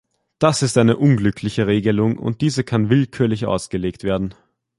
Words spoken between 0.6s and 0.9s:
ist